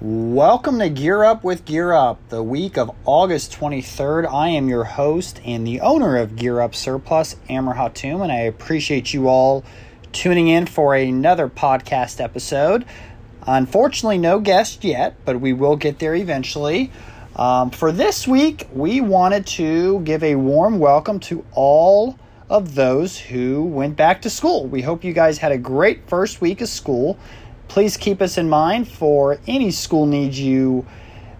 [0.00, 4.32] Welcome to Gear Up with Gear Up, the week of August 23rd.
[4.32, 8.42] I am your host and the owner of Gear Up Surplus, Amr Hatoum, and I
[8.42, 9.64] appreciate you all
[10.12, 12.84] tuning in for another podcast episode.
[13.44, 16.92] Unfortunately, no guest yet, but we will get there eventually.
[17.34, 22.16] Um, for this week, we wanted to give a warm welcome to all
[22.48, 24.64] of those who went back to school.
[24.64, 27.18] We hope you guys had a great first week of school
[27.78, 30.84] Please keep us in mind for any school needs you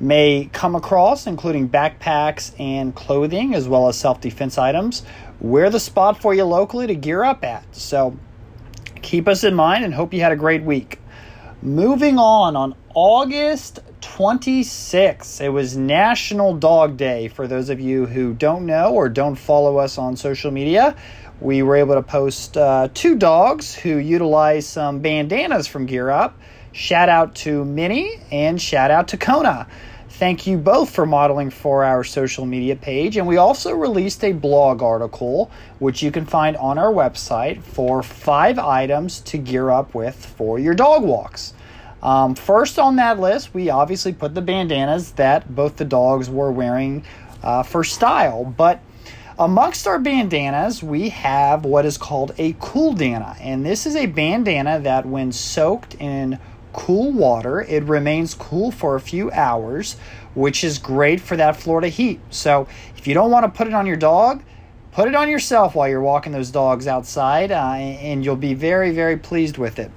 [0.00, 5.04] may come across, including backpacks and clothing, as well as self defense items.
[5.40, 7.64] We're the spot for you locally to gear up at.
[7.72, 8.18] So
[9.00, 10.98] keep us in mind and hope you had a great week.
[11.62, 18.34] Moving on, on August 26th, it was National Dog Day for those of you who
[18.34, 20.96] don't know or don't follow us on social media
[21.40, 26.38] we were able to post uh, two dogs who utilize some bandanas from Gear Up.
[26.72, 29.66] Shout out to Minnie and shout out to Kona.
[30.08, 33.16] Thank you both for modeling for our social media page.
[33.16, 35.50] And we also released a blog article,
[35.80, 40.58] which you can find on our website, for five items to gear up with for
[40.60, 41.52] your dog walks.
[42.00, 46.52] Um, first on that list, we obviously put the bandanas that both the dogs were
[46.52, 47.04] wearing
[47.42, 48.44] uh, for style.
[48.44, 48.80] But
[49.36, 54.78] Amongst our bandanas, we have what is called a Cooldana, and this is a bandana
[54.78, 56.38] that, when soaked in
[56.72, 59.96] cool water, it remains cool for a few hours,
[60.36, 62.20] which is great for that Florida heat.
[62.30, 64.44] So, if you don't want to put it on your dog,
[64.92, 68.92] put it on yourself while you're walking those dogs outside, uh, and you'll be very,
[68.92, 69.90] very pleased with it.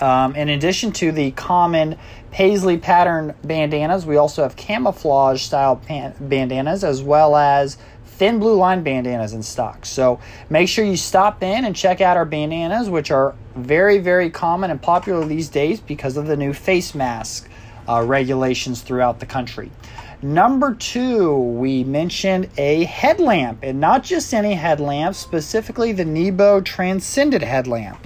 [0.00, 1.98] Um, in addition to the common
[2.30, 7.78] paisley pattern bandanas, we also have camouflage style pan- bandanas as well as
[8.16, 9.84] thin blue line bandanas in stock.
[9.84, 14.30] So make sure you stop in and check out our bandanas, which are very, very
[14.30, 17.48] common and popular these days because of the new face mask
[17.88, 19.70] uh, regulations throughout the country.
[20.22, 27.44] Number two, we mentioned a headlamp, and not just any headlamp, specifically the Nebo Transcendent
[27.44, 27.98] headlamp.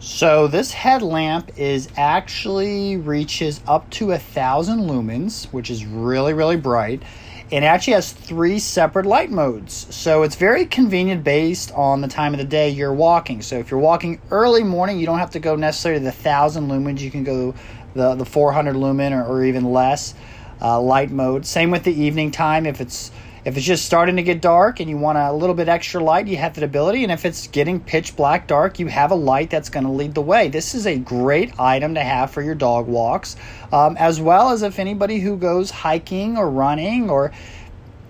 [0.00, 6.56] So this headlamp is actually reaches up to a thousand lumens, which is really, really
[6.56, 7.02] bright
[7.50, 9.94] it actually has three separate light modes.
[9.94, 13.40] So it's very convenient based on the time of the day you're walking.
[13.40, 17.00] So if you're walking early morning, you don't have to go necessarily the 1000 lumens.
[17.00, 17.54] You can go
[17.94, 20.14] the, the 400 lumen or, or even less
[20.60, 21.46] uh, light mode.
[21.46, 22.66] Same with the evening time.
[22.66, 23.10] If it's
[23.48, 26.26] if it's just starting to get dark and you want a little bit extra light,
[26.26, 27.02] you have that ability.
[27.02, 30.14] And if it's getting pitch black dark, you have a light that's going to lead
[30.14, 30.48] the way.
[30.48, 33.36] This is a great item to have for your dog walks,
[33.72, 37.32] um, as well as if anybody who goes hiking or running or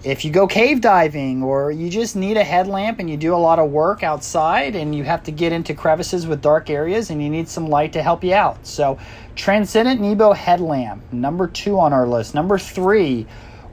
[0.03, 3.37] if you go cave diving or you just need a headlamp and you do a
[3.37, 7.23] lot of work outside and you have to get into crevices with dark areas and
[7.23, 8.67] you need some light to help you out.
[8.67, 8.99] So,
[9.37, 12.35] Transcendent Nebo headlamp, number two on our list.
[12.35, 13.27] Number three,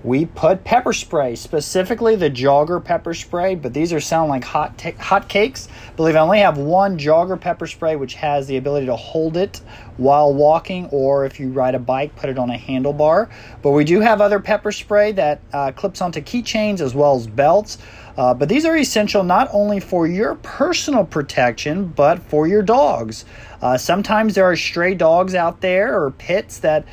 [0.05, 4.77] we put pepper spray, specifically the jogger pepper spray, but these are sound like hot
[4.77, 5.67] t- hot cakes.
[5.89, 9.35] I believe I only have one jogger pepper spray which has the ability to hold
[9.35, 9.61] it
[9.97, 13.31] while walking, or if you ride a bike, put it on a handlebar.
[13.63, 17.25] But we do have other pepper spray that uh, clips onto keychains as well as
[17.25, 17.79] belts.
[18.15, 23.25] Uh, but these are essential not only for your personal protection, but for your dogs.
[23.59, 26.85] Uh, sometimes there are stray dogs out there or pits that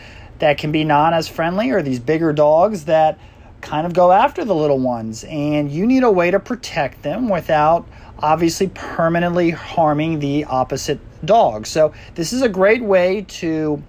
[0.42, 3.16] that can be not as friendly or these bigger dogs that
[3.60, 5.22] kind of go after the little ones.
[5.22, 7.86] And you need a way to protect them without
[8.18, 11.68] obviously permanently harming the opposite dog.
[11.68, 13.80] So, this is a great way to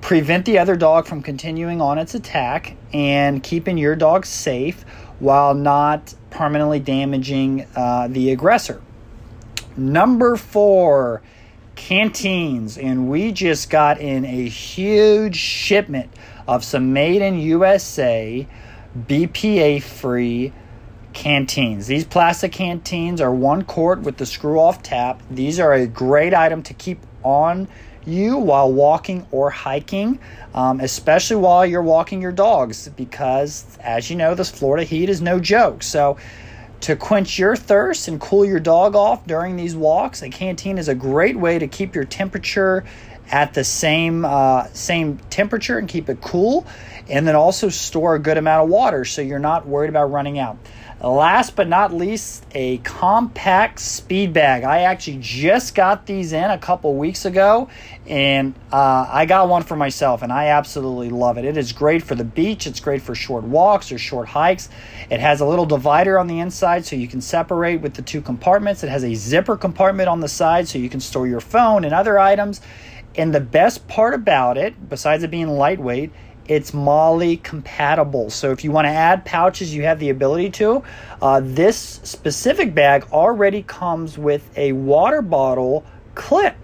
[0.00, 4.84] prevent the other dog from continuing on its attack and keeping your dog safe
[5.18, 8.80] while not permanently damaging uh, the aggressor.
[9.76, 11.22] Number four
[11.74, 16.10] canteens, and we just got in a huge shipment
[16.46, 18.46] of some made in USA
[18.96, 20.52] BPA free
[21.12, 21.86] canteens.
[21.86, 25.22] These plastic canteens are one quart with the screw off tap.
[25.30, 27.68] These are a great item to keep on
[28.04, 30.18] you while walking or hiking,
[30.54, 35.20] um, especially while you're walking your dogs, because as you know, this Florida heat is
[35.20, 35.82] no joke.
[35.82, 36.16] So,
[36.82, 40.88] to quench your thirst and cool your dog off during these walks, a canteen is
[40.88, 42.84] a great way to keep your temperature
[43.32, 46.66] at the same uh, same temperature and keep it cool,
[47.08, 50.38] and then also store a good amount of water so you're not worried about running
[50.38, 50.58] out.
[51.00, 54.62] Last but not least, a compact speed bag.
[54.62, 57.68] I actually just got these in a couple weeks ago,
[58.06, 61.44] and uh, I got one for myself, and I absolutely love it.
[61.44, 64.68] It is great for the beach, it's great for short walks or short hikes.
[65.10, 68.20] It has a little divider on the inside so you can separate with the two
[68.20, 68.84] compartments.
[68.84, 71.92] It has a zipper compartment on the side so you can store your phone and
[71.92, 72.60] other items
[73.14, 76.12] And the best part about it, besides it being lightweight,
[76.48, 78.30] it's MOLLE compatible.
[78.30, 80.82] So if you want to add pouches, you have the ability to.
[81.20, 86.56] Uh, this specific bag already comes with a water bottle clip,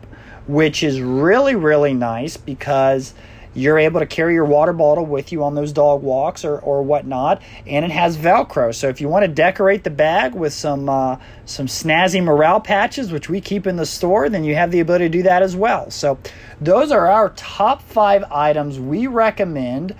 [0.46, 3.14] which is really, really nice because
[3.54, 6.82] you're able to carry your water bottle with you on those dog walks or, or
[6.82, 8.74] whatnot and it has velcro.
[8.74, 13.12] So if you want to decorate the bag with some uh, some snazzy morale patches
[13.12, 15.56] which we keep in the store then you have the ability to do that as
[15.56, 15.90] well.
[15.90, 16.18] So
[16.60, 19.94] those are our top five items we recommend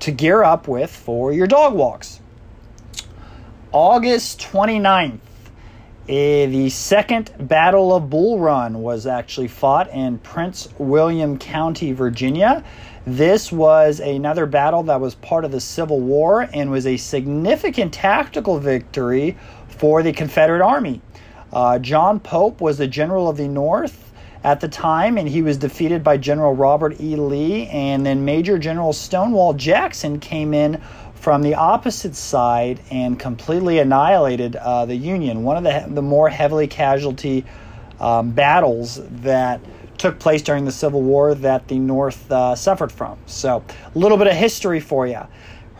[0.00, 2.20] to gear up with for your dog walks.
[3.72, 5.33] August 29th uh,
[6.06, 12.62] the second Battle of Bull Run was actually fought in Prince William County, Virginia.
[13.06, 17.92] This was another battle that was part of the Civil War and was a significant
[17.92, 19.36] tactical victory
[19.68, 21.00] for the Confederate Army.
[21.52, 24.12] Uh, John Pope was the general of the North
[24.42, 27.16] at the time, and he was defeated by General Robert E.
[27.16, 27.66] Lee.
[27.68, 30.82] And then Major General Stonewall Jackson came in
[31.24, 35.42] from the opposite side and completely annihilated uh, the Union.
[35.42, 37.46] One of the, the more heavily casualty
[37.98, 39.62] um, battles that
[39.96, 43.16] took place during the Civil War that the North uh, suffered from.
[43.24, 45.22] So, a little bit of history for you.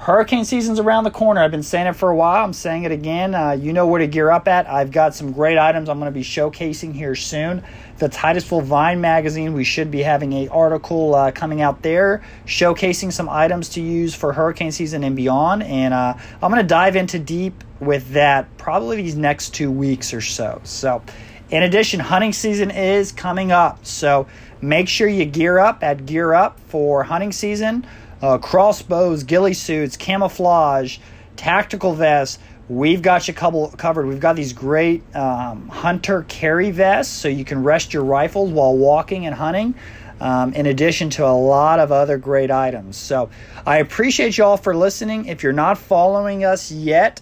[0.04, 1.42] Hurricane season's around the corner.
[1.42, 2.44] I've been saying it for a while.
[2.44, 3.34] I'm saying it again.
[3.34, 4.68] Uh, you know where to gear up at.
[4.68, 7.64] I've got some great items I'm going to be showcasing here soon.
[7.96, 13.14] The Titusville Vine magazine, we should be having a article uh, coming out there showcasing
[13.14, 15.62] some items to use for hurricane season and beyond.
[15.62, 16.12] And uh,
[16.42, 20.60] I'm going to dive into deep with that probably these next two weeks or so.
[20.64, 21.02] So,
[21.48, 23.86] in addition, hunting season is coming up.
[23.86, 24.26] So,
[24.60, 27.86] make sure you gear up at Gear Up for hunting season
[28.24, 30.98] uh, crossbows, ghillie suits, camouflage,
[31.36, 32.38] tactical vests.
[32.70, 34.06] We've got you couple covered.
[34.06, 38.74] We've got these great um, hunter carry vests so you can rest your rifles while
[38.74, 39.74] walking and hunting.
[40.20, 42.96] Um, in addition to a lot of other great items.
[42.96, 43.30] So
[43.66, 45.26] I appreciate you all for listening.
[45.26, 47.20] If you're not following us yet,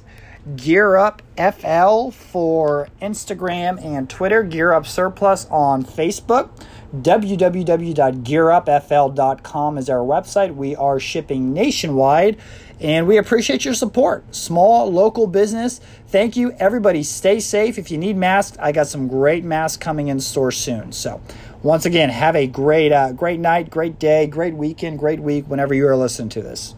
[0.57, 6.51] Gear Up FL for Instagram and Twitter, Gear Up Surplus on Facebook
[6.97, 10.55] www.gearupfl.com is our website.
[10.55, 12.37] We are shipping nationwide
[12.81, 14.35] and we appreciate your support.
[14.35, 15.81] Small local business.
[16.09, 17.03] Thank you, everybody.
[17.03, 17.79] Stay safe.
[17.79, 20.93] If you need masks, I got some great masks coming in store soon.
[20.93, 21.23] So,
[21.63, 25.73] once again, have a great, uh, great night, great day, great weekend, great week whenever
[25.73, 26.75] you are listening to this.